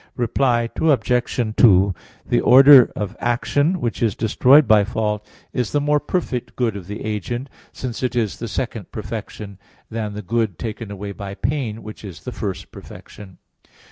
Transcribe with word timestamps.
Reply 0.15 0.67
Obj. 0.79 1.55
2: 1.57 1.93
The 2.25 2.41
order 2.41 2.91
of 2.95 3.15
action 3.19 3.79
which 3.79 4.01
is 4.01 4.15
destroyed 4.15 4.67
by 4.67 4.83
fault 4.83 5.23
is 5.53 5.73
the 5.73 5.79
more 5.79 5.99
perfect 5.99 6.55
good 6.55 6.75
of 6.75 6.87
the 6.87 7.05
agent, 7.05 7.51
since 7.71 8.01
it 8.01 8.15
is 8.15 8.39
the 8.39 8.47
second 8.47 8.91
perfection, 8.91 9.59
than 9.91 10.13
the 10.15 10.23
good 10.23 10.57
taken 10.57 10.89
away 10.89 11.11
by 11.11 11.35
pain, 11.35 11.83
which 11.83 12.03
is 12.03 12.23
the 12.23 12.31
first 12.31 12.71
perfection. 12.71 13.37